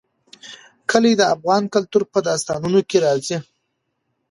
کلي 0.89 1.13
د 1.17 1.21
افغان 1.35 1.63
کلتور 1.73 2.03
په 2.13 2.19
داستانونو 2.27 2.79
کې 2.89 2.97
راځي. 3.05 3.37